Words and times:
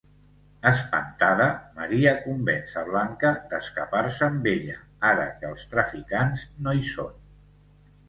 Espantada, 0.69 1.45
Maria 1.81 2.15
convenç 2.23 2.73
a 2.83 2.87
Blanca 2.89 3.35
d'escapar-se 3.53 4.27
amb 4.31 4.51
ella 4.57 4.81
ara 5.15 5.31
que 5.39 5.55
els 5.55 5.71
traficants 5.77 6.51
no 6.67 6.79
hi 6.83 6.87
són. 6.93 7.19